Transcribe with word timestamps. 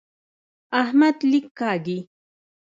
احمد 0.81 1.15
لیک 1.29 1.45
کاږي. 1.59 1.97